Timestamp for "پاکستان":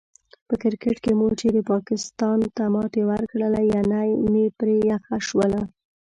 1.73-2.39